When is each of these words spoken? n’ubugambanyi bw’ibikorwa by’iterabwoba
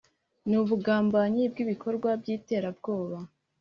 n’ubugambanyi 0.49 1.43
bw’ibikorwa 1.51 2.09
by’iterabwoba 2.21 3.17